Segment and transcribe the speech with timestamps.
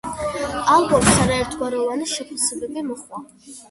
[0.75, 3.27] ალბომს არაერთგვაროვანი შეფასებები მოჰყვა.